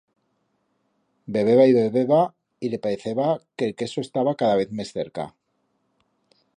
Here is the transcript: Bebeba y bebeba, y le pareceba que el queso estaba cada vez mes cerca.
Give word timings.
Bebeba 1.35 1.67
y 1.67 1.73
bebeba, 1.73 2.33
y 2.59 2.69
le 2.69 2.79
pareceba 2.79 3.39
que 3.55 3.65
el 3.65 3.75
queso 3.75 4.01
estaba 4.01 4.35
cada 4.35 4.55
vez 4.55 4.71
mes 4.71 4.91
cerca. 4.91 5.35